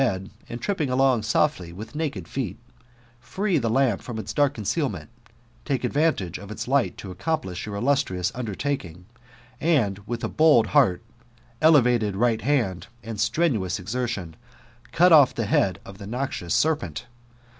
[0.01, 2.57] St feed, and iri^Jping along $6ffly wfA Wked feet,
[3.19, 5.09] free (tit kthi^ fijprti its dark coticealment,
[5.63, 9.05] talce advantage 6t itd tight to acc6mplis{j your illustrious undertaking,
[9.59, 10.97] and with a t)9ld
[11.61, 14.35] ^earyeteVated right hand, and strenuotrd exertion,
[14.91, 17.03] cut off the h^d of (n6 noxious serperit.